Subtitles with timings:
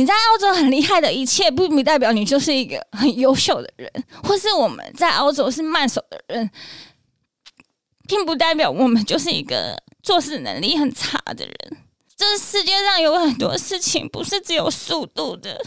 [0.00, 3.92] 你在澳洲很厉害的一切，并不代表你就是一个很优秀的人，
[4.22, 6.50] 或是我们在澳洲是慢手的人，
[8.08, 11.54] 并不代表我们就是一个做事能力很差的人。
[12.16, 15.62] 这世界上有很多事情不是只有速度的。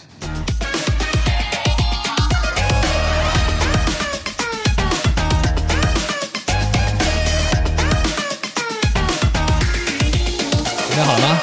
[10.88, 11.40] 准备好了吗？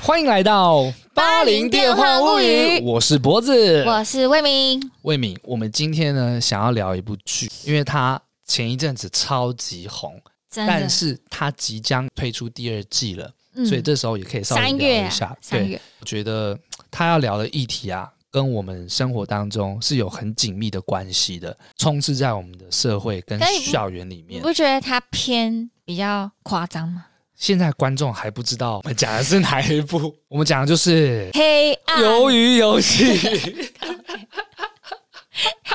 [0.00, 4.80] 欢迎来到八零电话物语，我是脖子，我是魏明。
[5.02, 10.20] 魏明，我们今天呢想要聊一部剧，因为它前一阵子超级红，
[10.54, 15.26] 但是它即将推出第二季了，嗯、所以这时候也可以稍微聊一下。
[15.26, 16.58] 啊、对，月我觉得
[16.90, 24.38] 他要聊的议题啊，跟我们生活当中是有很紧密的关系的，充斥在我们的社会跟校园里面。
[24.38, 27.06] 你不觉得它偏比较夸张吗？
[27.40, 33.18] 现在观众还不知道我们讲的是哪一部， 我们讲的就是黑暗鱿鱼游戏。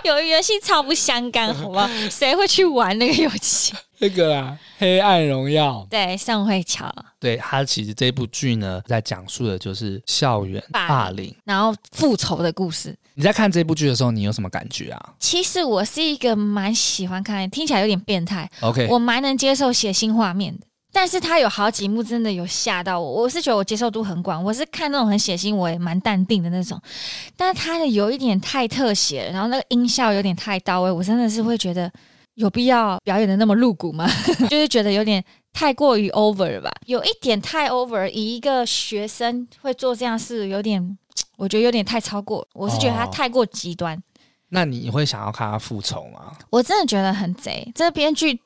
[0.03, 1.89] 鱿鱼游戏超不相干，好不好？
[2.11, 3.73] 谁会去玩那个游戏？
[3.97, 5.83] 那个啊，黑暗荣耀。
[5.89, 6.87] 对，宋慧乔。
[7.19, 12.95] 对，他其实这部剧呢，在讲述的就是校园霸凌，然后复仇的故事。
[13.15, 15.13] 你在看这部剧的时候，你有什么感觉啊？
[15.19, 18.47] 其实我是一个蛮喜欢看，听起来有点变态。
[18.61, 20.67] OK，我蛮能接受血腥画面的。
[20.95, 26.81] 但是他有好几幕真的有吓到我，我是觉得我接受度很广，我是看那种很血腥，我也蛮淡定的那种。
[27.35, 31.91] 但是他的有一点太特写，然后那个音效有点太到位，我真的是会觉得
[32.35, 34.09] 有必要表演的那么露骨吗？
[34.49, 38.09] 就是觉得有点太过于 over 了吧，有一点太 over。
[38.09, 40.97] 以一个学生会做这样事，有点
[41.35, 43.97] 我觉得有点太超过，我是觉得他太过极端。
[43.97, 44.01] 哦，
[44.47, 46.31] 那你会想要看他复仇吗？
[46.49, 48.39] 我真的觉得很贼，这编剧。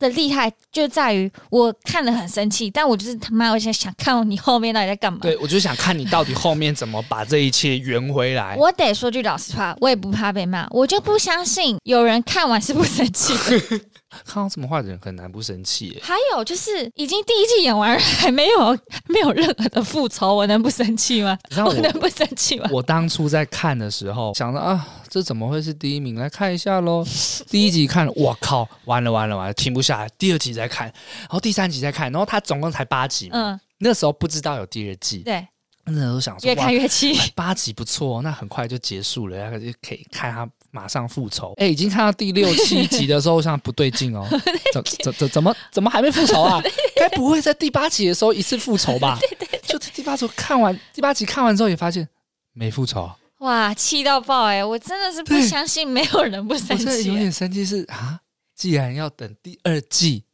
[0.00, 5.20] 的厉害就在于我看了很生气，但我就是他妈，我现在想看你后面到底在干嘛？
[5.22, 8.56] 对，我就想看你到底后面怎么把这一切圆回来。
[8.56, 13.80] 我得说句老实话，我也不怕被骂，我就不相信有人看完是不生气的。
[14.26, 15.96] 看到这么坏的人很难不生气。
[16.02, 21.38] 还有就是，已经第一季演完还没有 没有任何的复仇，我能不生气吗？
[21.58, 22.68] 我，我能不生气吗？
[22.72, 26.14] 我当初在看的时候想着啊，这怎么会是第一名？
[26.14, 27.04] 来看一下喽。
[27.50, 30.08] 第一集看，我靠，完了完了完了，停不下来。
[30.16, 33.32] 第二集再看，然后第三集再看，然后它总共才八集嘛。
[33.34, 35.18] 嗯，那时候不知道有第二季。
[35.18, 35.46] 对。
[35.86, 41.52] 那时候想说，越看越气，八集不错，那很快就结束了，然后就可以看他马上复仇。
[41.56, 44.24] 哎，已经看到第六七集的时候，像不对劲哦，
[44.72, 46.62] 怎怎怎怎么怎么还没复仇啊？
[46.94, 49.18] 该不会在第八集的时候一次复仇吧？
[49.20, 52.06] 对对就第八集看完，第八集看完之后也发现
[52.52, 53.10] 没复仇。
[53.40, 54.64] 哇，气到爆哎！
[54.64, 56.72] 我真的是不相信没有人不生气。
[56.72, 58.20] 我真的有点生气是啊，
[58.54, 60.24] 既然要等第二季，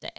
[0.00, 0.12] 对。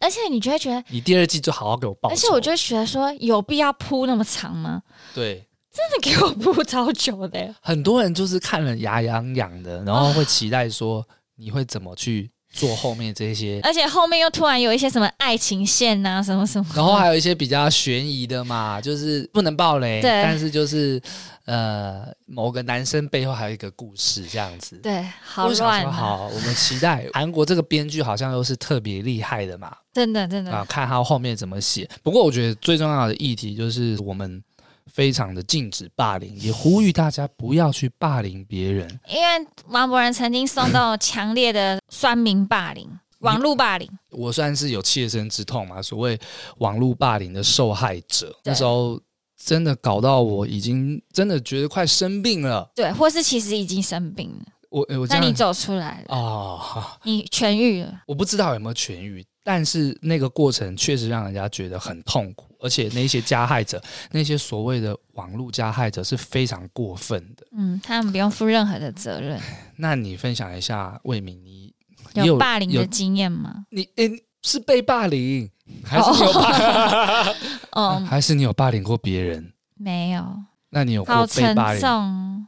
[0.00, 2.10] 而且你就会觉得，你第二季就好好给我报。
[2.10, 4.82] 而且我就觉得说，有必要铺那么长吗？
[5.12, 7.54] 对，真的给我铺超久的。
[7.60, 11.04] 很多人就是看了牙痒痒的，然后会期待说
[11.34, 13.60] 你会怎么去做后面这些。
[13.62, 16.66] 而且后面又突然有一些什么爱情线啊，什么什么。
[16.74, 21.00] 然后还有一些比较悬疑的嘛，就是不能爆雷，对但是就是。
[21.48, 24.76] 呃，某个男生背后还有一个故事，这样子。
[24.82, 25.90] 对，好乱啊。
[25.90, 29.74] 好，我们期待韩国这个编剧好像又是特别厉害的嘛。
[29.94, 31.88] 真的，真的啊，看他后面怎么写。
[32.02, 34.44] 不过，我觉得最重要的议题就是我们
[34.92, 38.88] 非常的禁止霸凌，也呼吁大家不要去霸凌别人。
[39.08, 42.88] 因为王博仁曾经受到强烈的酸民霸凌，
[43.20, 43.88] 网络霸凌。
[44.10, 46.18] 我算是有切身之痛嘛，所谓
[46.58, 49.00] 网络霸凌的受害者，那时候。
[49.40, 54.44] 真的搞到我已经真的觉得快生病了，对，或是其实已经生病了。
[54.68, 56.60] 我我那你走出来了哦，
[57.04, 58.02] 你痊愈了。
[58.08, 67.46] 我不知道有没有痊愈，但是那个过程确实让人家觉得很痛苦，而且那些加害者，那些所谓的网络加害者是非常过分的。
[67.52, 69.40] 嗯，他们不用负任何的责任。
[69.76, 71.74] 那你分享一下魏明，你
[72.14, 73.66] 有霸凌的经验吗？
[73.70, 74.10] 你诶，
[74.42, 75.50] 是被霸凌？
[75.84, 77.34] 还是有霸，
[77.72, 79.52] 哦，还是你有霸凌过别人？
[79.76, 80.24] 没有。
[80.70, 82.46] 那你有过被霸凌？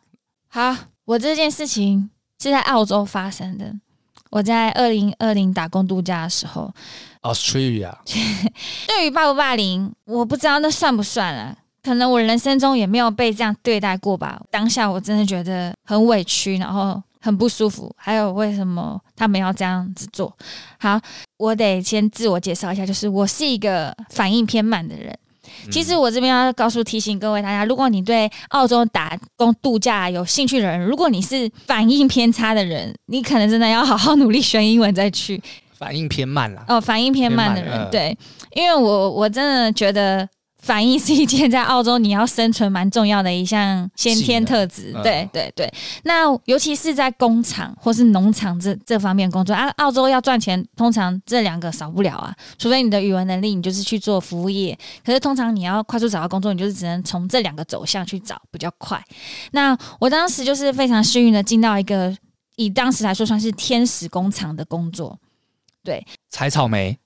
[0.49, 2.11] 好，我这件事情
[2.41, 3.73] 是在澳洲发生的。
[4.31, 6.73] 我在二零二零打工度假的时候
[7.23, 7.95] ，Australia。
[8.87, 11.57] 对于霸不霸凌，我不知道那算不算了。
[11.83, 14.41] 可能我人生中也没有被这样对待过吧。
[14.51, 17.03] 当下我真的觉得很委屈，然后。
[17.23, 20.35] 很不舒服，还有为什么他们要这样子做？
[20.79, 20.99] 好，
[21.37, 25.15] 我得先自我介绍一下，就是我是一个反应偏慢的人。
[25.67, 35.43] 嗯、其实我这边要告诉提醒各位大家，如果你对澳洲打工度假有兴趣的人，如果你是反应偏差的人，你可能真的要好好努力学英文再去。
[35.81, 36.63] 反应偏慢啦。
[36.69, 38.17] 哦，反应偏慢的人，对，
[38.53, 40.29] 因为我我真的觉得
[40.59, 44.95] 反应是一件在澳洲你要生存蛮重要的一项先天特质。
[45.03, 45.73] 对对对，
[46.05, 52.37] 那尤其是在工厂或是农场这这方面工作啊，澳洲要赚钱，通常这两个少不了啊。
[52.59, 54.79] 除非你的语文能力，你就是去做服务业。
[55.03, 59.03] 可是通常你要快速找到工作，你就是只能从这两个走向去找比较快。
[59.53, 62.15] 那我当时就是非常幸运的进到一个
[62.57, 65.19] 以当时来说算是天使工厂的工作，
[65.91, 66.97] 对，采草莓。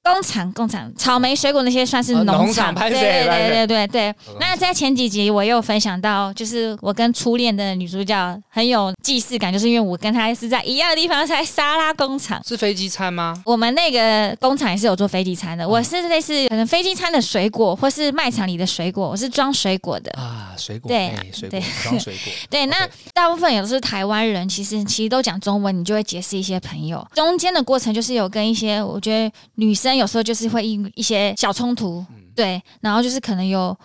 [0.00, 2.72] 工厂，工厂，草莓、水果那些算是农场。
[2.72, 4.14] 对对对对对对。
[4.38, 12.40] 那在前几集我又分享到，就是我跟初恋的女主角很有既视感，就是因为我跟她是在一样的地方，在沙拉工厂。
[12.46, 13.42] 是飞机餐吗？
[13.44, 15.68] 我们那个工厂也是有做飞机餐的。
[15.68, 22.32] 我是类似可能飞机餐的水果，或是卖场里的水果，我是装水果的啊，水果对水果装水果。
[22.50, 22.76] 对， 那
[23.14, 27.06] 大部分也都是台湾人，其实其实都讲中文，你就会结识一些朋友。
[27.14, 29.96] 中间的过程就是有跟一些我觉得女生。
[29.96, 33.76] 有时候就是会因一些小冲突，对，然后就是可能有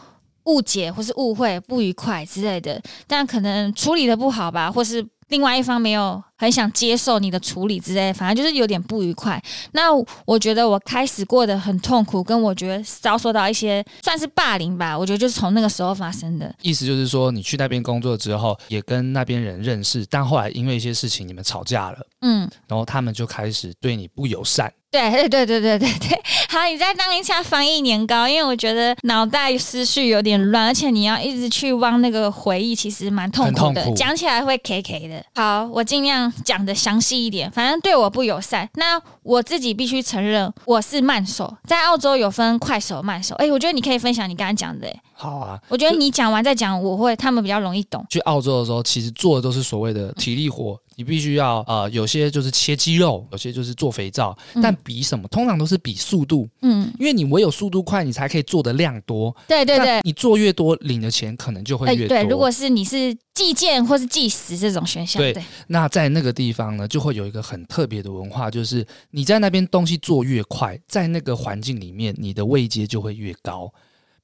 [0.46, 5.06] 误解或是误会、不愉快之类的，但可能处理的不好吧，或是。
[5.34, 9.42] 另外一方没有很想接受你的处理之类，反正就是有点不愉快。
[9.72, 9.90] 那
[10.26, 14.96] 我觉得我开始过得很痛苦，跟我觉得遭受到一些算是霸凌吧。
[14.96, 16.54] 我觉得就是从那个时候发生的。
[16.62, 24.72] 意思就是说，你去那边工作之后，也跟那边人认识，但后来因为一些事情你们吵架了，嗯，然后他们就开始对你不友善。
[24.94, 26.22] 对 对对对对对对。
[26.50, 35.26] 好，你再当一下翻译年糕，因为我觉得脑袋思绪有点乱，而且你要一直去忘那个回忆，其实蛮痛苦的，讲起来会 K K 的。
[35.34, 37.50] 好，我尽量讲的详细一点。
[37.50, 41.52] 反正对我不友善，那我自己必须承认我是慢手。
[41.66, 43.34] 在澳洲有分快手、慢手。
[43.36, 44.88] 哎，我觉得你可以分享你刚刚讲的。
[45.24, 48.06] 好啊，我觉得你讲完再讲，我会他们比较容易懂。
[48.10, 50.78] 去澳洲的时候，其实做的都是所谓的体力活。
[50.96, 55.28] 你必须要呃，有些就是切鸡肉，有些就是做肥皂，嗯、但比什么？
[55.30, 56.48] 通常都是比速度。
[56.62, 59.36] 嗯，因为你唯有速度快，你才可以做的量多。
[59.48, 62.10] 对对对，你做越多，领的钱可能就会越多。
[62.10, 73.72] 对，如果是你是计件或是计时这种选项，对，对那在那个地方呢，就会有一个很特别的文化，就是你在那边东西做越快，在那个环境里面，你的位阶就会越高，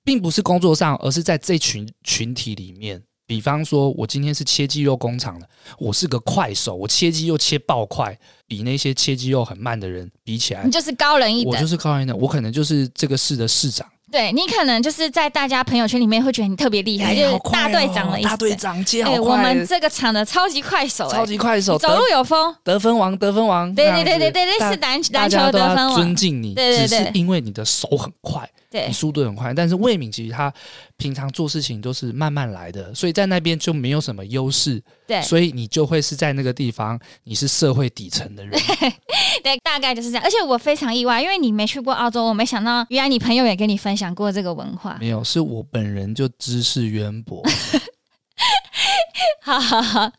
[0.04, 3.02] 并不是工作上，而是在这群群体里面。
[3.26, 5.48] 比方说，我今天是切鸡肉工厂的，
[5.78, 8.18] 我是个快手，我切鸡肉切爆快，
[8.48, 11.54] 比那些切鸡肉很慢的人比起来，你就是高人一等。
[11.54, 13.88] 我就是高人一等，我可能就是这个市的市长。
[14.12, 18.30] 对，你可能就是在大家朋友圈里面会觉得你特别厉害，就是大队长的意思。
[18.30, 19.12] 大队长，接好！
[19.12, 23.72] 欸、我们这个厂的超级快手，超级快手，走路有风，得分王，得分王。
[23.76, 28.50] 对对对对对，类似篮篮球得分王，尊敬你，对对对，只是因为你的手很快。
[28.70, 30.54] 对，你速度很快，但是魏敏其实他
[30.98, 34.82] 平常做事情都是慢慢来的，所以在那边就没有什么优势。
[35.08, 38.52] 对，所以你就会是在那个地方，你是社会底层的人。
[38.52, 38.94] 对，
[39.44, 40.24] 对，大概就是这样。
[40.24, 44.98] 而且我非常意外，因为你没去过澳洲，我没想到原来你朋友也跟你分享过这个文化。
[45.00, 47.44] 没有，是我本人就知识渊博。
[49.42, 50.12] 好好好，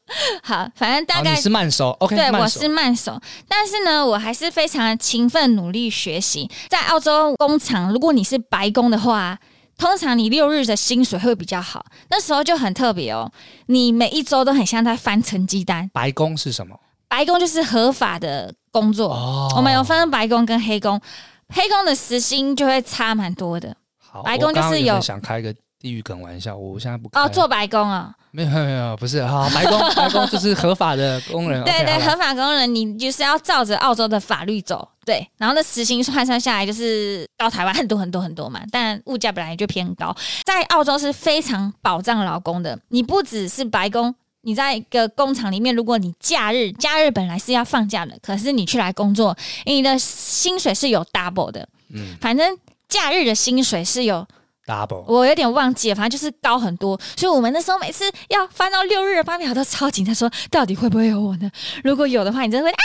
[0.43, 3.19] 好，反正大概你是慢手，OK，对，我是慢手，
[3.49, 6.51] 但是呢，我还是非常勤奋努力学习。
[6.69, 9.39] 在澳洲工厂，如果你是白工的话，
[9.79, 11.85] 通常你六日的薪水会比较好。
[12.11, 13.31] 那时候就很特别哦，
[13.67, 15.89] 你每一周都很像在翻成绩单。
[15.93, 16.79] 白工是什么？
[17.09, 19.09] 白工就是合法的工作。
[19.09, 21.01] 哦，我们有分白工跟黑工，
[21.49, 23.75] 黑工的时薪就会差蛮多的。
[23.99, 28.15] 好，白工就是有想开个地狱梗玩笑，我现在不开哦，做白工啊。
[28.33, 31.65] 没有没有，不是好 白工，白工就是合法的工人。
[31.65, 34.87] 对对，okay, 合法工人，你就是要照着澳洲的法律走。
[35.05, 42.79] 对，然后那时薪换算下来就是到台湾很多很多很多嘛，但物价本来就偏高，在澳洲是非常保障劳工的。
[42.91, 51.67] 你不只是白工，你在一个工厂里面，如果你假日假日本来是要放假的，可是你去来工作，你的薪水是有 double 的。
[51.93, 52.57] 嗯，反正
[52.87, 54.25] 假日的薪水是有。
[54.67, 55.05] Double.
[55.07, 61.51] 我有点忘记了，反正就是高很多，所以我们那时候每次要翻到六日八秒都超紧张，说到底会不会有我呢？
[61.83, 62.79] 如果有的话，你真的会啊，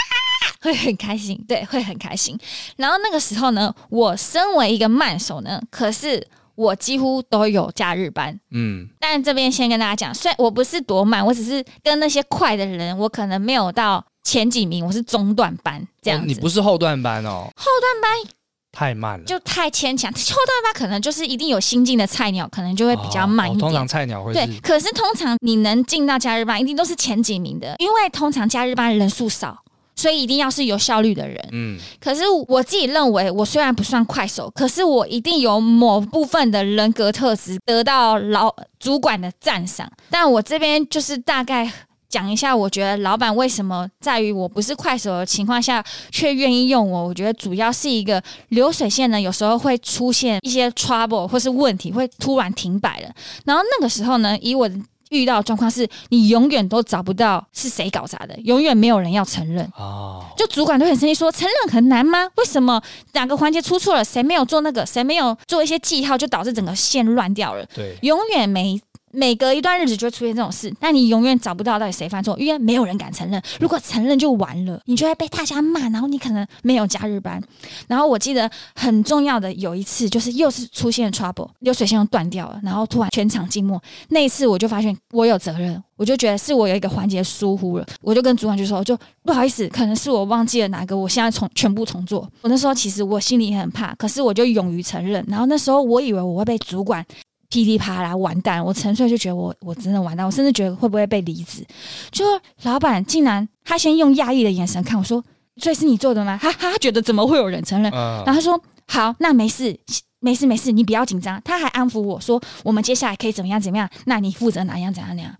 [0.62, 2.36] 会很开心，对，会很开心。
[2.76, 8.88] 然后那个时候呢，我身为一个慢手呢，可是我几乎都有假日班，嗯。
[8.98, 16.24] 但这边先跟大家讲，虽然我不是多慢，我只是跟那些快的人，我可能没有到前几名，我是中段班这样子。
[16.24, 18.35] 哦，你不是后段班哦，后段班。
[18.76, 20.12] 太慢了，就太牵强。
[20.12, 23.64] 后段班可能就是一定有新进的菜鸟，可能就会比较慢一点。
[23.64, 29.56] 哦哦、通常菜鸟会对，可是通常你能进到假日班，一定都是前几名的，因为通常假日班人数少，
[29.94, 31.48] 所以一定要是有效率的人。
[31.52, 39.90] 嗯，可是我自己认为，我虽然不算快手，可是我一定有某部分的人格特质得到老主管的赞赏。
[40.10, 41.72] 但我这边就是大概
[42.08, 47.06] 讲一下，我觉得老板为什么在于我不是快手的情况下却愿意用我？
[47.06, 53.10] 我觉得主要是一个流水线呢，有时候会出现一些 trouble 或是问题，会突然停摆了。
[53.44, 54.76] 然后那个时候呢，以我的
[55.10, 59.64] 遇到状况是，你永远都找不到是谁搞砸的，永远没有人要承认。
[59.76, 62.28] 哦，就主管都很生气，说承认很难吗？
[62.36, 62.80] 为什么
[63.12, 64.04] 哪个环节出错了？
[64.04, 64.84] 谁没有做那个？
[64.86, 67.64] 谁没有做一些记号，就导致整个线乱掉了？
[67.74, 68.80] 对，永远没。
[69.16, 73.42] 每隔一段日子就会出现这种事，但你永远找不到到底谁犯错，因为没有人敢承认。
[73.58, 77.42] 如果承认就完了，你就会被大家骂，然后你可能没有假日班。
[77.88, 83.82] 然后我记得很重要的有一次，就是又是出现 trouble，流水线又断掉了，然后突然全场静默。
[84.10, 88.94] 那一次我就发现我有责任，我就觉得是我有一个环节疏忽了，我就跟主管就说，就
[89.24, 92.30] 不好意思，可能是我忘记了哪个，我现在重全部重做。
[92.42, 95.24] 我那时候其实我心里也很怕，可是我就勇于承认。
[95.26, 97.02] 然后那时候我以为我会被主管。
[97.48, 98.64] 噼里啪啦，完蛋！
[98.64, 101.64] 我纯粹就觉得我我真的完蛋，我甚至觉得会不会被离职？
[102.10, 102.24] 就
[102.62, 105.22] 老板竟然他先用讶异的眼神看我说
[105.58, 107.90] ：“所以是你做的吗？”他他觉得怎么会有人承认？
[107.92, 109.78] 然后他说：“好，那没事，
[110.20, 113.60] 没事，没事，你不要紧张。”他还安抚我说：“我们接下来可以怎么样？
[113.60, 113.88] 怎么样？
[114.06, 114.92] 那你负责哪样？
[114.92, 115.10] 怎样？
[115.14, 115.34] 怎样？”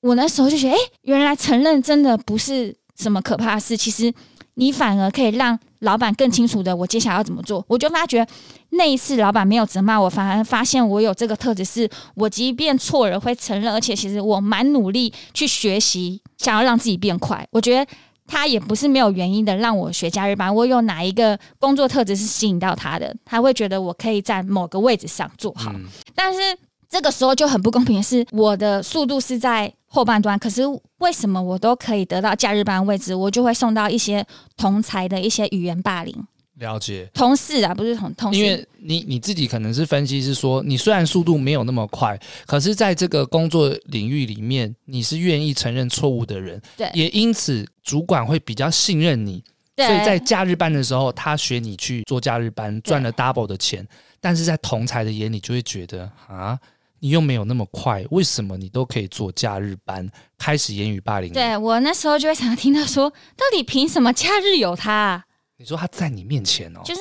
[0.00, 4.12] 我那时候就觉得，哎，原来承认真的不是什么可怕的事，其实。
[4.56, 7.64] 你反而可以让老板更清楚的，我接下来要怎么做。
[7.68, 8.26] 我就发觉
[8.70, 17.46] 那一次老板没有责骂我，反而发现我有这个特质，是我即便错了会承认，而且其实我蛮努力去学习，想要让自己变快。
[17.50, 17.90] 我觉得
[18.26, 20.52] 他也不是没有原因的让我学假日班。
[20.52, 23.14] 我有哪一个工作特质是吸引到他的？
[23.24, 25.70] 他会觉得我可以在某个位置上做好，
[26.14, 26.40] 但是。
[26.88, 30.62] 这个时候就很不公平的是，我的速度是在后半段，可是
[30.98, 34.24] 为什么我都可以得到假日班位置，我就会送到一些
[34.56, 36.14] 同才的一些语言霸凌？
[36.58, 38.38] 了解，同事啊，不是同同事。
[38.38, 53.86] 因为你你自己可能是分析是说，你虽然速度没有那么快，可是在这个工作领域里面，你是愿意承认错误的人，对，也因此主管会比较信任你，对，所以在假日班的时候，他学你去做假日班，赚了 double 的钱，
[54.18, 56.58] 但是在同才的眼里就会觉得啊。
[57.06, 60.10] 你又没有那么快，为什么你都可以做假日班？
[60.36, 61.32] 开始言语霸凌。
[61.32, 65.24] 对，我那时候就会常常听到说，到底凭什么假日有他啊？
[65.56, 67.00] 你说他在你面前哦，就是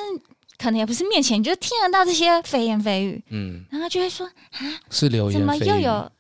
[0.59, 6.11] 可能也不是面前，你就是听得到这些蜚言蜚语，嗯，然后就会说啊，是流言，怎么又有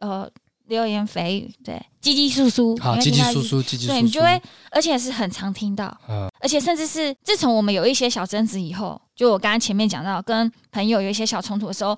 [0.00, 0.28] 呃
[0.66, 1.48] 流言蜚语？
[1.62, 4.42] 对，叽叽簌簌，好，叽叽簌簌，叽叽簌簌，对，你就会，
[4.72, 11.96] 而且是很常听到，嗯，而且甚至是自从我们有一些小争执以后，就我刚刚前面讲到跟朋友有一些小冲突的时候。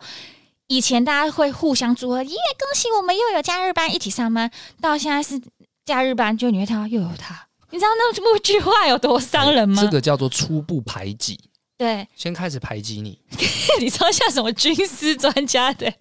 [0.70, 2.30] 以前大家会互相祝贺，耶！
[2.30, 4.48] 恭喜我们又有假日班一起上班。
[4.80, 5.36] 到现在是
[5.84, 7.48] 假日班，就你会听到又有他。
[7.70, 9.82] 你知道那这么句话有多伤人吗？
[9.82, 11.40] 这个叫做初步排挤。
[11.76, 13.18] 对，先开始排挤你。
[13.80, 15.92] 你知道像什么军师专家的？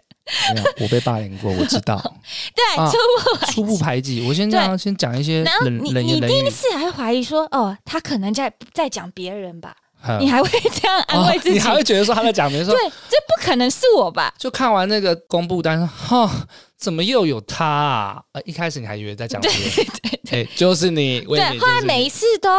[0.53, 1.97] 没有，我被霸凌过，我知道。
[2.53, 4.23] 对，初步初步排挤。
[4.27, 6.33] 我先这样，先讲一些冷冷言冷语。
[6.35, 9.75] 你第一次还会怀疑说，哦，他可能在在讲别人吧？
[10.19, 11.51] 你还会这样安慰自己？
[11.51, 12.73] 哦、你还会觉得说他在讲没错？
[12.73, 14.33] 对，这不可能是我吧？
[14.37, 18.21] 就看完那个公布单，说哈，怎么又有他啊？
[18.33, 21.21] 呃，一开始你还以为在讲别人，对对对、欸，就是你。
[21.21, 22.49] 对，后来每一次都。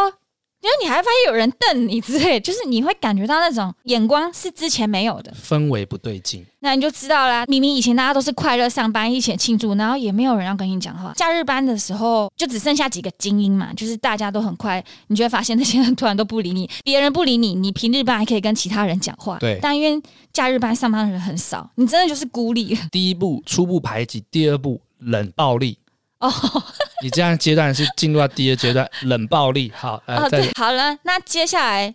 [0.61, 7.45] 因为你还发现有人瞪你之类，就是你会感觉到那种眼光是之前没有的氛围不对劲，那你就知道啦。
[7.47, 11.11] 明明以前大家都是快乐上班，一起庆祝，然后也没有人要跟你讲话。
[11.15, 19.39] 假日班的时候，就只剩下几个精英嘛，就是大家都很快，你就会发现那些人突然都不理你，别人不理你，你平日班还可以跟其他人讲话。
[19.39, 19.99] 对，但因为
[20.31, 22.77] 假日班上班的人很少，你真的就是孤立。
[22.91, 25.79] 第一步初步排挤，第二步冷暴力。
[26.21, 26.31] 哦，
[27.03, 29.71] 你这样阶段是进入到第二阶段，冷暴力。
[29.75, 31.93] 好，呃、哦，对，好了，那接下来，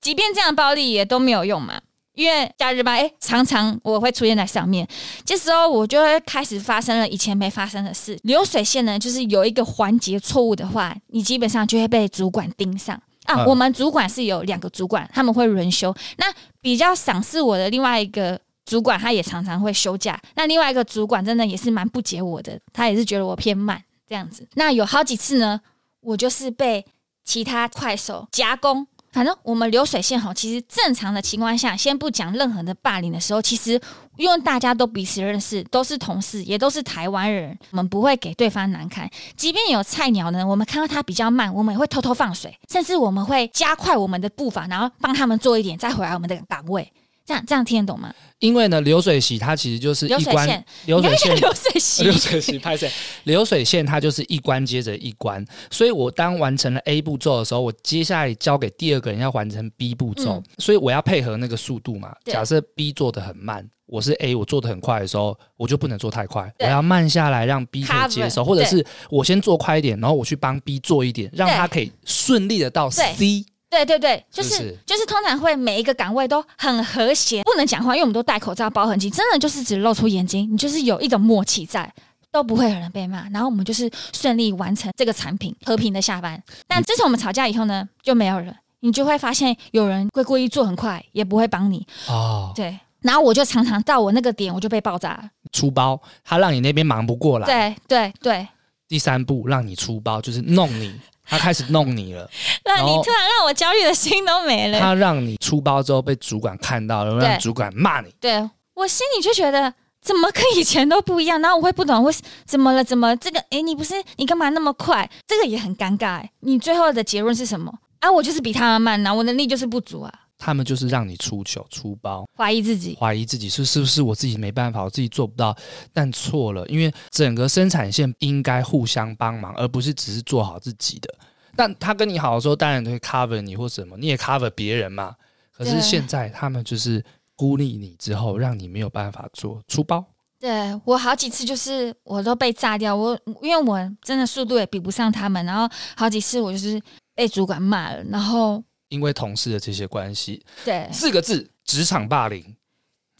[0.00, 1.80] 即便这样暴力也都没有用嘛，
[2.14, 4.88] 因为假日班，哎，常常我会出现在上面，
[5.24, 8.18] 这时候我就会开始发生了以前没发生的事。
[8.22, 13.42] 流水线呢，就是有一个环节错误的话，你基本上就会被主管盯上啊。
[13.42, 15.94] 嗯、我们主管是有两个主管，他们会轮休。
[16.16, 16.26] 那
[16.60, 18.40] 比较赏识我的另外一个。
[18.68, 24.46] 主管他也常常会休假，那另外一个主管真的也是蛮不解我的，他也是觉得我偏慢这样子。
[24.56, 25.58] 那有好几次呢，
[26.00, 26.84] 我就是被
[27.24, 28.86] 其他快手夹攻。
[29.10, 33.80] 反正我们流水线哈，其实正常的情况下，先不讲任何的霸凌的时候，其实
[34.16, 39.10] 因为大家都彼此认识，都是同事，也都是台湾人，我们不会给对方难堪。
[39.34, 46.92] 即便有菜鸟呢，我们看到他比较慢，我们也会偷偷放水，甚至我们会加快我们的步伐，然后帮他们做一点，再回来我们的岗位。
[47.28, 48.10] 这样这样听得懂吗？
[48.38, 52.88] 因为呢，流水席它其实就是一关流水线，流水席，流水席拍摄。
[53.24, 55.44] 流水线，它就是一关接着一关。
[55.70, 62.14] 所以我当完成了 A 步骤的时候，我接下来交给第二个人要完成 B 步骤，嗯、所以我要配合那个速度嘛。
[62.24, 73.44] 假设 B 做的很慢，我是 A，我做的很快的时候，我就不能做太快，我要慢下来，让 B 可以接受，或者是我先做快一点，然后我去帮 B 做一点，让他可以顺利的到 C。
[73.70, 81.92] 对对对，就是，就是通常会每一个岗位都很和谐，不能讲话，因为我们都戴口罩、包痕巾，真的就是只露出眼睛，你就是有一种默契在，
[82.32, 86.42] 都不会有人被骂，然后我们就是顺利完成这个产品，和平的下班。
[86.66, 92.52] 但自从我们吵架以后呢，就没有人，你就会发现有人会故意做很快，也不会帮你哦。
[92.54, 95.30] 对，然后我就常常到我那个点，我就被爆炸了。
[95.52, 97.46] 出包，他让你那边忙不过来。
[97.46, 98.48] 对对对。
[98.88, 100.98] 第三步让你出包，就是弄你。
[101.28, 102.28] 他开始弄你了，
[102.64, 104.80] 那你突然让我焦虑的心都没了。
[104.80, 108.08] 他让你出包之后被主管看到了，让主管骂你。
[108.18, 112.10] 对，我心里就觉得怎么跟以前都不一样，然后我会不懂会
[112.46, 112.82] 怎么了？
[112.82, 113.38] 怎么这个？
[113.50, 115.08] 哎，你不是你干嘛那么快？
[115.26, 116.22] 这个也很尴尬。
[116.40, 117.72] 你最后的结论是什么？
[118.00, 120.12] 啊，我就是比他们慢啊，我能力就是不足啊。
[120.38, 125.54] 他们就是让你出糗、出包，怀疑自己，怀疑自己是是不是我自己没办法，我自己做不到，
[125.92, 131.12] 但错了，因为整个生产线应该互相帮忙，而不是只是做好自己的。
[131.56, 135.14] 但他跟你好的时候，当然会 cover 你或什么，你也 cover 别人嘛。
[135.52, 137.04] 可是现在他们就是
[137.34, 140.04] 孤立你之后，让你没有办法做出包。
[140.38, 146.80] 对，我好几次就是我都被炸掉，我因为我真的速度也比不上他们，然后好几次我就是
[147.12, 152.56] 被主管骂了，然后因为同事的这些关系，对，四个字，职场霸凌。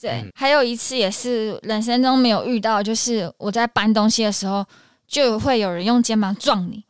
[0.01, 4.65] 对，嗯、还有一次也是人生中没有遇到，就是我在搬东西的时候，
[5.07, 6.85] 就会有人用肩膀撞你。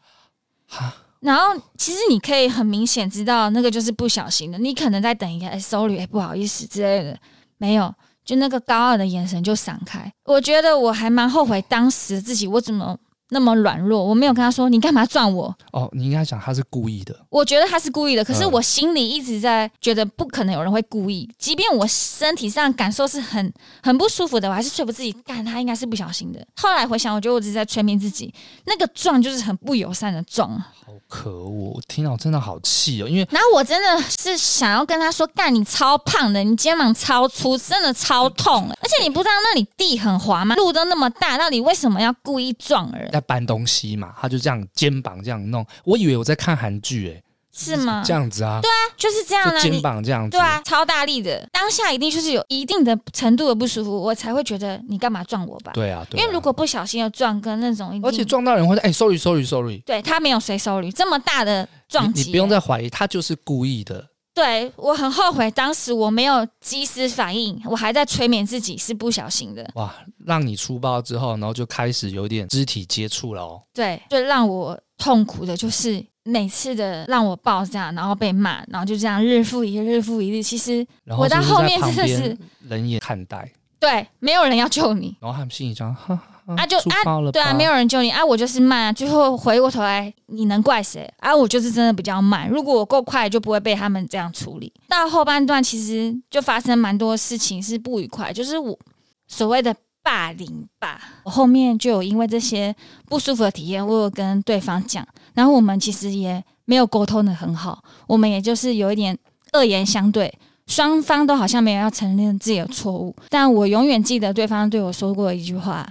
[0.67, 0.95] 哈。
[1.21, 4.59] 然后，其实你可以很明显知道，那个就是不小心的。
[4.59, 7.19] 你可能在等一个哎，sorry，哎，不好意思之类的，
[7.57, 7.93] 没有，
[8.25, 10.13] 就那个高傲的眼神就闪开。
[10.27, 12.97] 我觉得我还蛮后悔当时自己，我怎么？
[13.31, 15.55] 那么软弱，我没有跟他说，你干嘛撞我？
[15.73, 17.15] 哦，你应该讲他是故意的。
[17.29, 21.29] 我觉得他是故意的，可是我心里一直在觉得不可能有人会故意。
[21.39, 26.45] 即便我身体上感受是很很不舒服的，我还是说服自己，干他应该是不小心的。
[26.57, 28.33] 后来回想，我觉得我只是在催眠自己，
[28.65, 30.51] 那个撞就是很不友善的撞。
[30.87, 31.75] 好可恶！
[31.75, 38.71] 我听到真的好气哦，因为然后我真的是想要跟他说，干你超胖的，你肩膀超粗，真的超痛。
[38.81, 40.55] 而且你不知道那里地很滑吗？
[40.55, 43.11] 路都那么大，到底为什么要故意撞人？
[43.19, 48.03] 在搬东西嘛，他就这样肩膀这样弄，我以为我在看韩剧诶，是吗？
[48.07, 48.61] 这样子啊？
[48.63, 55.73] 对啊，就是这样啊，肩膀这样子，对啊，超大力的，当下一定就是有一定的程度的不舒服，我才会觉得你干嘛撞我吧？
[55.75, 64.05] 对啊，对啊，因为如果不小心要撞，跟那种而且撞到人会哎，sorry sorry sorry，对他没有谁 sorry，这么大的撞击，你不用再怀疑，他就是故意的。
[64.39, 69.69] 对，我很后悔，当时我没有及时反应，我还在催眠自己是不小心的。
[69.75, 69.93] 哇，
[70.25, 73.61] 让你出包之后，然后就开始有点肢体接触了哦。
[73.75, 80.41] 对，最让我痛苦的就是每次的让我爆炸，然后被骂，然后就这样日复一日，日复一日。
[80.41, 80.87] 其实
[81.19, 86.17] 我到后面真的是冷眼看待，对，没有人要救你，然后他们心里这样哈。
[86.57, 88.93] 啊就啊，对啊，没有人救你啊，我就是慢啊。
[88.93, 91.35] 最后回过头来，你能怪谁啊？
[91.35, 92.49] 我就是真的比较慢。
[92.49, 94.73] 如果我够快，就不会被他们这样处理。
[94.89, 98.79] 到后半段，其实就发生蛮多事情是不愉快，就是我
[99.27, 100.99] 所谓的霸凌吧。
[101.25, 102.75] 我后面就有因为这些
[103.07, 109.17] 不舒服的体验，我有跟对方讲，然后我们其实也没有沟通的很好，我们也就是有一点
[109.53, 110.33] 恶言相对，
[110.67, 113.15] 双方都好像没有要承认自己的错误。
[113.29, 115.87] 但我永远记得对方对我说过一句话。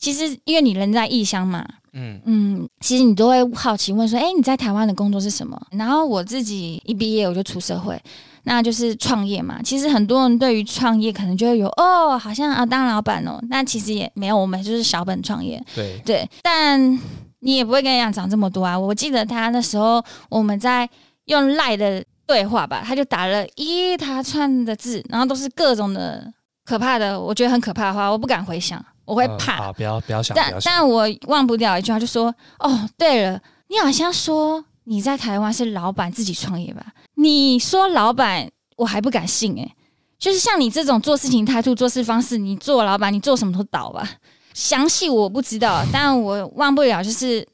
[0.00, 8.00] 其实，因为你人在异乡嘛，嗯嗯，其实你都会好奇问说：“哎，你在台湾的工作是什么？”然后我自己一毕业我就出社会，
[8.44, 9.60] 那就是创业嘛。
[9.62, 15.62] 其实很多人对于创业可能就会有哦，好像啊当老板哦，那其实也没有，我们就是小本创业。
[15.74, 16.80] 对对，但
[17.40, 18.78] 你也不会跟人家讲这么多啊。
[18.78, 20.88] 我记得他那时候我们在
[21.26, 26.32] 用赖的对话吧，他就打了一大串的字，然后都是各种的
[26.64, 28.82] 可怕的，我觉得很可怕的话，我不敢回想。
[29.10, 30.36] 我会怕，不要不要想。
[30.36, 36.86] 但但我忘不掉一句话，就说：哦，对了，你好像说你在台湾是老板自己创业吧？
[37.16, 39.74] 你说老板，我还不敢信诶。
[40.16, 44.08] 就是像你这种做事情态度、做事方式，你做老板，你做什么都倒吧。
[44.54, 47.44] 详细我不知道，但我忘不了，就是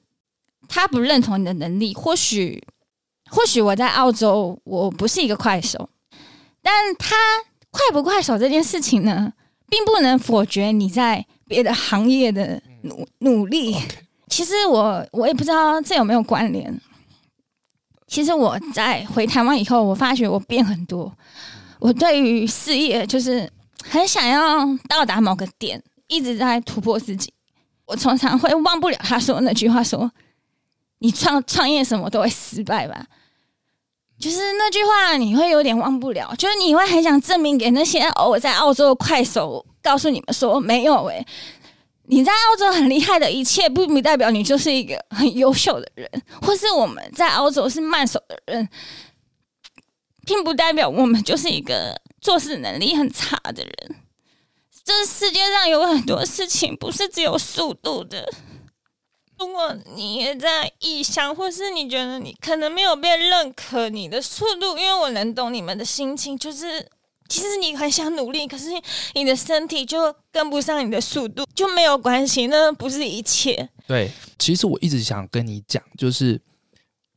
[0.68, 1.94] 他不认同你的能力。
[1.94, 2.62] 或许
[3.30, 5.88] 或许我在澳洲，我不是一个快手，
[6.60, 7.16] 但他
[7.70, 9.32] 快不快手这件事情呢，
[9.70, 11.24] 并不能否决你在。
[11.46, 13.76] 别的行业的努努力，
[14.28, 16.80] 其实我我也不知道这有没有关联。
[18.06, 21.12] 其实我在回台湾以后，我发觉我变很多。
[21.78, 23.50] 我对于事业就是
[23.84, 27.32] 很想要到达某个点，一直在突破自己。
[27.84, 30.10] 我常常会忘不了他说那句话：说
[30.98, 33.06] 你创创业什么都会失败吧。
[34.18, 41.24] 就是那句话，你会有点忘不了，就是你会很想证明给那些哦，我在澳洲快手，告诉你们说没有诶、
[42.08, 46.10] 你在澳洲很厉害的一切，并不代表你就是一个很优秀的人，
[46.42, 48.68] 或是我们在澳洲是慢手的人，
[50.26, 53.96] 并不代表我们就是一个做事能力很差的人。
[54.84, 58.28] 这世界上有很多事情不是只有速度的。
[59.38, 66.88] 如果你也在异乡，或是你觉得你可能没有被认可你的速度，因为我能懂你们的心情，就是
[67.28, 68.70] 其实你很想努力，可是
[69.14, 73.68] 你的身体就跟不上你的速度，就没有关系，那不是一切。
[73.86, 76.40] 对，其实我一直想跟你讲，就是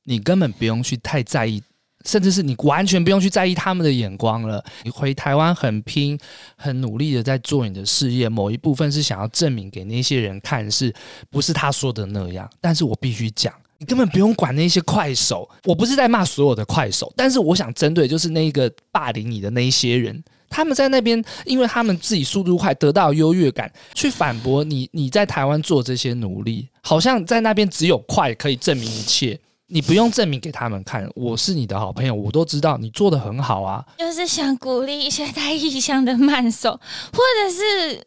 [0.04, 1.62] 你根本不用去太在意。
[2.06, 4.64] 甚至是你完全不用去在意他们的眼光了。
[4.84, 6.18] 你回台湾很拼、
[6.56, 10.96] 很努力的在做你的事业，某一部分是想要证明给那些人看，是
[11.30, 12.50] 不是他说的那样？
[12.62, 15.50] 但是我必须讲，你根本不用管那些快手。
[15.64, 24.90] 我不是在骂所有的快手，但是我想针对就是那个霸凌你的那一些人，他们在那边，因为他们自己速度快，得到优越感，去反驳你。
[24.92, 29.40] 你在台湾做这些努力，好像在那边只有快可以证明一切。
[29.72, 33.86] 你不用证明给他们看，我是你的好朋友，我都知道你做得很好啊。
[34.00, 38.04] 就是想鼓励一些在异乡的慢手，或者是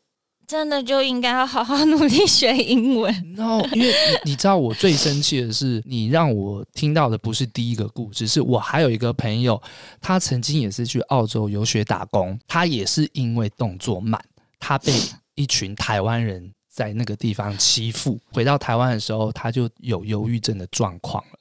[0.46, 3.35] 真的就应该要好好努力学英文。
[3.37, 9.61] 然后，因为你，你知道，我最生气的是，你让我听到的不是第一个故事，是我还有一个朋友，
[10.00, 14.22] 他曾经也是去澳洲游学打工，他也是因为动作慢，
[14.59, 14.92] 他被
[15.35, 21.38] 一群台湾人在那个地方欺负，回到台湾的时候，他就有忧郁症的状况了。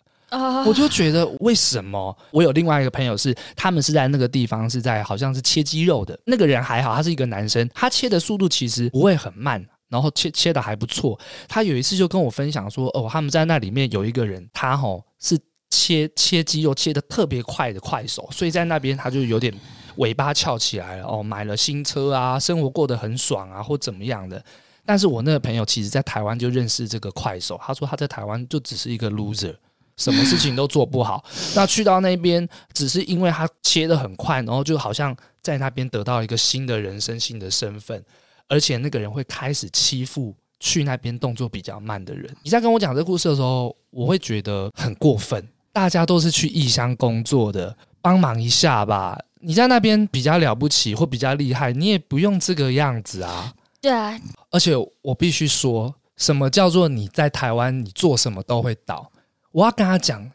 [0.66, 2.18] 我就觉得为什么？
[2.32, 11.20] 我有另外一个朋友是，他们是在那个地方是在好像是切鸡肉的那个人还好，他是一个男生，他切的速度其实不会很慢，然后切切的还不错。
[11.50, 15.38] 他有一次就跟我分享说，哦，他们在那里面有一个人，他吼是
[15.70, 19.54] 切切鸡肉切的特别快的快手，所以在那边他就有点
[19.98, 21.06] 尾巴翘起来了。
[21.06, 24.42] 哦，买了新车啊，生活过得很爽啊，或怎么样的。
[24.86, 29.54] 但是我那个朋友其实在台湾就认识这个快手，他说他在台湾就只是一个 loser。
[29.98, 31.24] 什么事情都做不好，
[31.56, 38.04] 那去到那边只是因为他切的很快，然后就好像在那边得到一个新的人生、新的身份，
[38.48, 42.36] 而且那个人会开始欺负去那边动作比较慢的人。
[42.44, 45.48] 你在跟我讲这个故事的时候，我会觉得很过分。
[45.74, 49.18] 大家都是去异乡工作的，帮忙一下吧。
[49.40, 53.54] 你在那边比较了不起或比较厉害，你也不用这个样子啊。
[53.82, 54.20] 对啊，
[54.52, 59.10] 而且我必须说，什么叫做你在台湾，你做什么都会倒。
[59.52, 60.32] 我要跟他讲，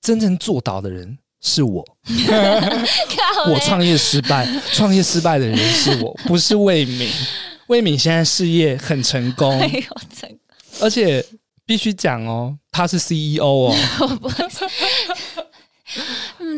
[0.00, 1.84] 真正做到的人是我。
[3.50, 7.10] 我创业失败， 创业失败的人是我，不是魏敏。
[7.68, 9.58] 魏敏现在事业很成功，
[10.80, 11.24] 而且
[11.64, 13.74] 必须讲哦，他是 CEO 哦。
[14.00, 14.28] 我不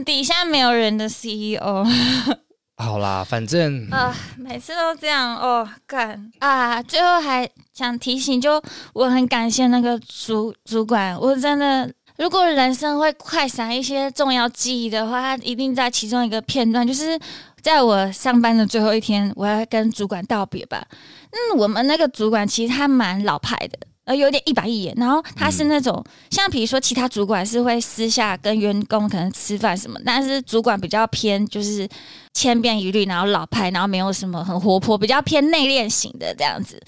[0.04, 1.85] 底下没有人的 CEO。
[2.85, 6.83] 好啦，反正啊，每次都这样哦，干啊！
[6.83, 17.18] 最后还想提醒，就我很感谢那个主主管，我真的，如果人生会快闪一些重要记忆的话，他一定在其中一个片段，就是
[17.62, 20.87] 在我上班的最后一天，我要跟主管道别吧。
[21.31, 23.79] 嗯，我们那个主管其实他蛮老派的。
[24.05, 31.88] 呃，有点一板一眼，然后他是那种、嗯、像比如说其他主管是会私下跟员工可能吃饭什么，但是主管比较偏就是
[32.35, 36.79] 千篇一律，然后老派，然后没有什么很活泼，比较偏内敛型的这样子。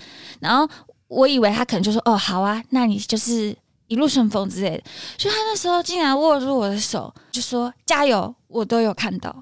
[0.41, 0.69] 然后
[1.09, 4.83] 我以为他可能就说哦好啊，那你就是一路顺风之类的。
[5.17, 9.35] 所以他那时候竟然握住我的手，就说加油，我都有看到。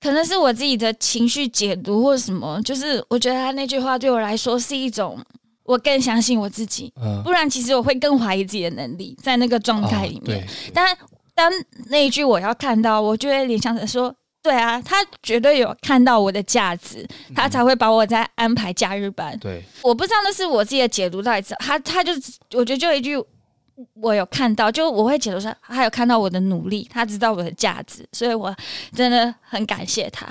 [0.00, 5.22] 可能是我自己的情绪解读或什么，就是我觉得他那句话对我来说是一种。
[5.70, 10.44] 我更相信我自己，不然其实我会更怀疑自己的能力，在那个状态里面。
[10.74, 10.96] 但
[11.32, 11.48] 当
[11.86, 17.06] 那一句我要看到，我就会联想着说：对啊，他绝对有看到我的价值，
[17.36, 19.38] 他才会把我再安排假日班。
[19.38, 22.12] 对，我不知道那是我自己的解读到底是他，他就
[22.54, 23.16] 我觉得就一句
[23.94, 28.52] 我有看到，就我会解读说他有看到我的努力，他知道我的价值，所以我
[28.92, 30.26] 真的很感谢他。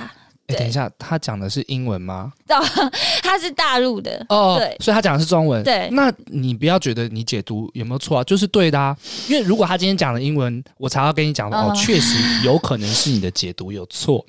[0.50, 2.34] 哎，等一下，他讲的是英文吗？
[3.22, 5.64] 他是大陆的哦，对，所以他讲的是中文。
[5.64, 8.24] 对，那你不要觉得你解读有没有错啊？
[8.24, 14.26] 就是对的啊，因为如果他今天讲的英文，我才要跟你讲哦，确实有可能是你的解读有错。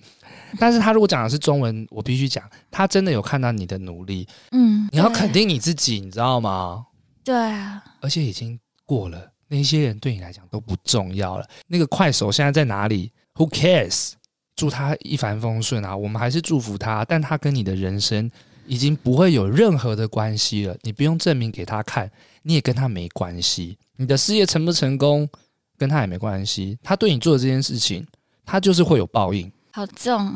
[0.58, 4.26] 但是他如果讲的是中文，我必须讲，他真的有看到你的努力。
[4.50, 6.84] 嗯，你要肯定你自己，你知道吗？
[7.24, 11.48] 对啊，而且已经过了，那些人对你来讲都不重要了。
[11.68, 14.12] 那个快手现在在哪里？Who cares？
[14.60, 15.96] 祝他一帆风顺啊！
[15.96, 18.30] 我们还是祝福他，但他跟你的人生
[18.66, 20.76] 已经不会有任何的关系了。
[20.82, 22.10] 你不用证明给他看，
[22.42, 23.78] 你也跟他没关系。
[23.96, 25.26] 你的事业成不成功，
[25.78, 26.78] 跟他也没关系。
[26.82, 28.06] 他对你做的这件事情，
[28.44, 29.50] 他就是会有报应。
[29.72, 30.30] 好重。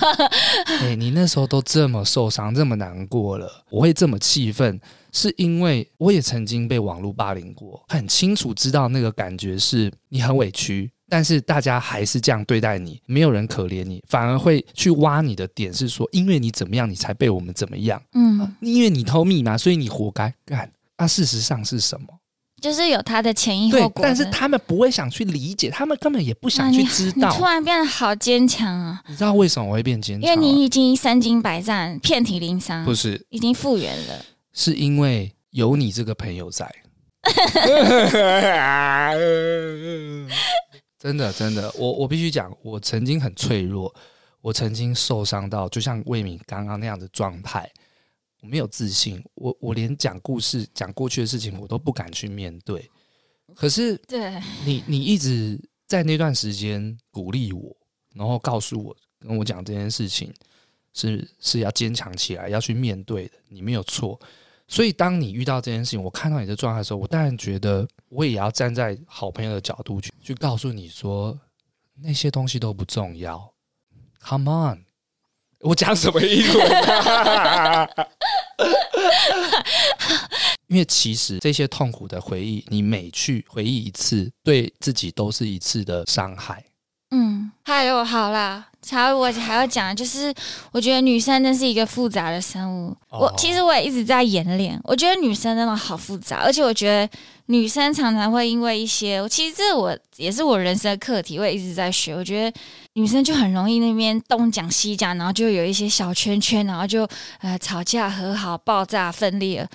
[0.80, 4.80] 哎、欸，你那时候都这么受伤，这么难过了，我会这么气愤，
[5.12, 10.90] 是因为我也曾经被网络霸凌过，很清楚知道那个感觉是你很委屈。
[11.08, 18.02] 但是大家还是这样对待你，没有人可怜你，反而会去挖你的点，是说因为你怎么样，你才被我们怎么样？
[18.14, 20.70] 嗯，啊、因为你偷密码，所以你活该干。
[20.98, 22.06] 那、啊、事实上是什么？
[22.60, 24.02] 就是有他的前因后果。
[24.02, 27.28] 但是他们不会想去理解，他们根本也不想去知道。
[27.28, 29.00] 啊、你，突然变得好坚强啊！
[29.06, 30.28] 你知道为什么我会变坚强？
[30.28, 32.82] 因为你已经身经百战，遍体鳞伤。
[32.84, 34.24] 不是，已经复原了。
[34.54, 36.74] 是因为有你这个朋友在。
[41.06, 43.94] 真的，真的，我我必须讲，我曾经很脆弱，
[44.40, 47.70] 我曾经受伤到，就像魏敏刚刚那样的状态，
[48.40, 52.90] 我没有自信，我我连讲故事、讲过去的事情，我都不敢去面对。
[53.54, 57.76] 可是，对你，你一直在那段时间鼓励我，
[58.12, 60.34] 然后告诉我，跟我讲这件事情
[60.92, 64.20] 是是要坚强起来，要去面对的，你没有错。
[64.66, 71.38] 所以，当你遇到这件事情，我看到你的状态的时候，我当然觉得我也要站在好朋友的角度去去告诉你说，
[72.02, 73.52] 那些东西都不重要。
[74.24, 74.84] Come on，
[75.60, 76.58] 我讲什么意思？
[80.68, 86.64] 因为其实这些痛苦的回忆，你每去回忆一次，对自己都是一次的伤害。
[87.12, 88.68] 嗯，还有好啦。
[88.88, 90.32] 还有我还要讲，就是
[90.70, 92.96] 我觉得女生真是一个复杂的生物。
[93.10, 97.08] 我其实我也一直在演练，我觉得女生真的好复杂，而且我觉得
[97.46, 102.14] 女生常常会因为一些，其实这我也是我人生的课题，我也一直在学。
[102.14, 102.60] 我觉得
[102.94, 107.08] 女生就很容易那边东讲西讲，然后就有一些小圈圈，然后就
[107.40, 109.68] 呃吵架、和好、爆炸、分裂。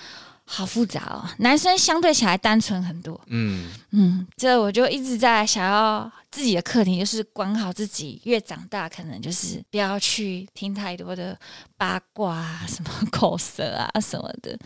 [0.44, 3.18] 好复杂哦，男生相对起来单纯很多。
[3.28, 8.20] 嗯嗯，这我就一直在想要自己的课题，就是管好自己。
[8.24, 11.38] 越长大，可能就是不要去听太多的
[11.78, 14.58] 八卦啊，什么口舌啊什么的。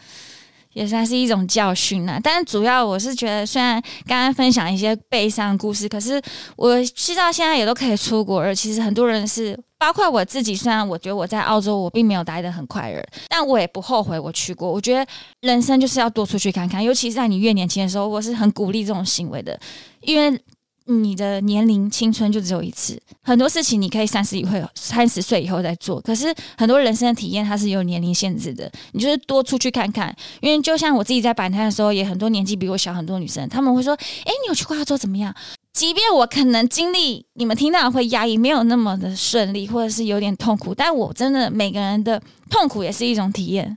[0.77, 6.21] 也算是一种教训啦，但是主要我是觉得，虽然刚刚分享一些悲伤故事，可是
[6.55, 8.55] 我知道现在也都可以出国了。
[8.55, 14.71] 其实很多人是，包括我自己，虽然我觉得我在澳洲我并没有待得很快乐，但我也不后悔我去过。
[14.71, 15.07] 我觉得
[15.41, 19.59] 人生就是要多出去看看，尤其是在你越年轻的时候，我是很鼓励这种行为的，
[20.03, 20.39] 因为。
[20.87, 26.01] 你的年龄青春就只有一次，很多事情你可以三十以后、三十岁以后再做。
[26.01, 30.15] 可是很多人生的体验它是有年龄限制的，你就是多出去看看。
[30.41, 33.95] 因为就像我自己在摆摊的时候，也很多年纪比我小很多女生，他们会说
[34.25, 35.35] ：“哎，你有去过澳洲怎么样？”
[35.73, 43.77] 即便我可能经历你们听到会压抑，没有那么的顺利，或者是有点痛苦，但我真的每个人的痛苦也是一种体验。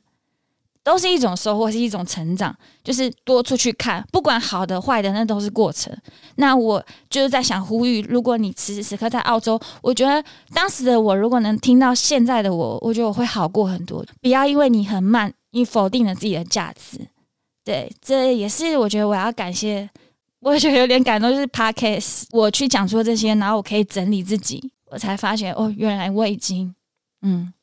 [0.89, 5.95] 都是一种收获，是一种成长，就是多出去看，不管好的坏的，那都是过程。
[6.38, 14.04] 那我就是在想呼吁，如果你此时此刻在澳洲，我觉得当时的我，如果能听到现在的我，我觉得我会好过很多。
[14.19, 16.99] 不要因为你很慢，你否定了自己的价值。
[17.63, 19.88] 对，这也是我觉得我要感谢，
[20.39, 26.73] 我觉得有点感动，就是 Podcast，我去讲出这些，然后我可以整理自己，我才发现哦，原来我已经
[27.21, 27.54] 嗯。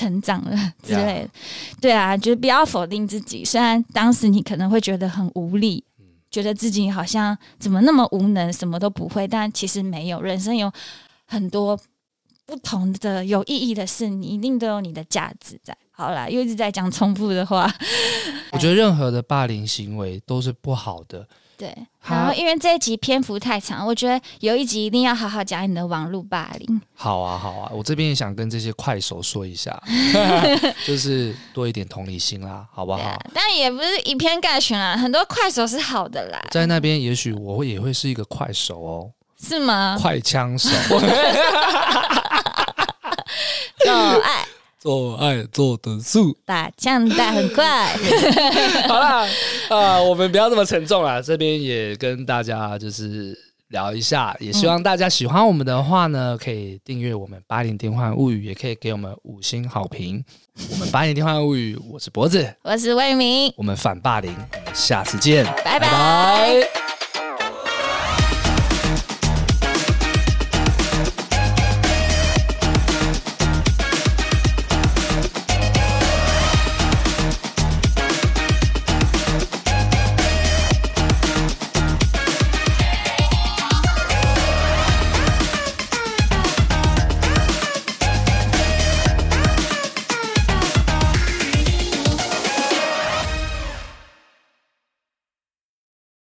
[0.00, 1.30] 成长了之类的，
[1.78, 3.44] 对啊，就是不要否定自己。
[3.44, 5.84] 虽然当时你可能会觉得很无力，
[6.30, 10.22] 觉得自己好像怎么那么无能，什么都不会，但其实没有。
[10.22, 10.72] 人生有
[11.26, 11.78] 很多
[12.46, 15.76] 不同的有意义的事，你一定都有你的价值在。
[15.90, 17.70] 好啦，又一直在讲重复的话。
[18.52, 21.28] 我觉得任何的霸凌行为都是不好的。
[21.60, 21.76] 对，
[22.08, 26.80] 然后因为这一集篇幅太长，我觉得有一集一定要好好讲你的网络霸凌。
[26.94, 29.78] 好啊，好啊，我这边也想跟这些快手说一下，
[30.86, 33.00] 就是多一点同理心啦，好不好？
[33.00, 36.40] 啊、但也不是以偏概全啦，很多快手是好的啦。
[36.50, 39.98] 在那边，也许我会也会是一个快手哦，是吗？
[40.00, 40.70] 快枪手。
[44.80, 47.94] 做爱做得素，打枪打很快。
[48.88, 49.28] 好啦，
[49.68, 51.20] 啊， 我们不要这么沉重啦。
[51.20, 53.38] 这边也跟大家就是
[53.68, 60.24] 聊一下，也希望大家喜欢我们的话呢，可以订阅我们八零电幻物语，也可以给我们五星好评。
[60.70, 65.80] 我们八零电幻物语，我是脖子，我是魏明，我们反霸凌，我们下次见，拜拜。
[65.80, 66.89] 拜拜。